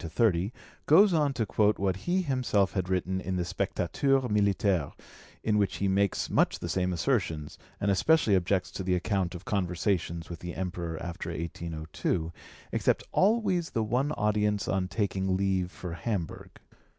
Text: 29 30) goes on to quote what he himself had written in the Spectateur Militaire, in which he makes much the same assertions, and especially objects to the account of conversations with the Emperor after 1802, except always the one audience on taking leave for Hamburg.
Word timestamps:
29 0.00 0.16
30) 0.30 0.52
goes 0.86 1.12
on 1.12 1.34
to 1.34 1.44
quote 1.44 1.78
what 1.78 1.94
he 2.08 2.22
himself 2.22 2.72
had 2.72 2.88
written 2.88 3.20
in 3.20 3.36
the 3.36 3.44
Spectateur 3.44 4.22
Militaire, 4.30 4.92
in 5.42 5.58
which 5.58 5.76
he 5.76 5.88
makes 5.88 6.30
much 6.30 6.58
the 6.58 6.70
same 6.70 6.94
assertions, 6.94 7.58
and 7.78 7.90
especially 7.90 8.34
objects 8.34 8.70
to 8.70 8.82
the 8.82 8.94
account 8.94 9.34
of 9.34 9.44
conversations 9.44 10.30
with 10.30 10.38
the 10.38 10.54
Emperor 10.54 10.96
after 11.02 11.28
1802, 11.28 12.32
except 12.72 13.02
always 13.12 13.68
the 13.72 13.84
one 13.84 14.10
audience 14.12 14.66
on 14.66 14.88
taking 14.88 15.36
leave 15.36 15.70
for 15.70 15.92
Hamburg. 15.92 16.50